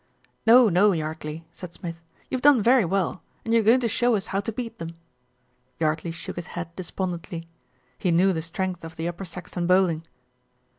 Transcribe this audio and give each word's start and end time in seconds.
"No, 0.47 0.67
no, 0.67 0.93
Yardley," 0.93 1.45
said 1.53 1.75
Smith. 1.75 2.03
"You've 2.27 2.41
done 2.41 2.63
very 2.63 2.85
well, 2.85 3.21
and 3.45 3.53
you're 3.53 3.61
going 3.61 3.81
to 3.81 3.87
show 3.87 4.15
us 4.15 4.25
how 4.33 4.39
to 4.39 4.51
beat 4.51 4.79
them." 4.79 4.95
Yardley 5.77 6.09
shook 6.11 6.37
his 6.37 6.47
head 6.57 6.75
despondently 6.75 7.47
he 7.99 8.09
knew 8.09 8.33
the 8.33 8.41
strength 8.41 8.83
of 8.83 8.95
the 8.95 9.07
Upper 9.07 9.25
Saxton 9.25 9.67
bowling. 9.67 10.03